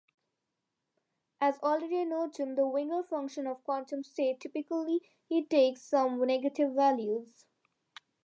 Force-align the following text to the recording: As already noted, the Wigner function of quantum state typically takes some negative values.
As 1.39 1.59
already 1.59 2.05
noted, 2.05 2.55
the 2.55 2.63
Wigner 2.63 3.05
function 3.07 3.45
of 3.45 3.63
quantum 3.63 4.03
state 4.03 4.39
typically 4.39 4.99
takes 5.47 5.83
some 5.83 6.19
negative 6.25 6.71
values. 6.73 7.45